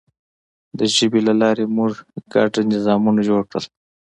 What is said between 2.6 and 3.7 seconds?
نظامونه جوړ کړل.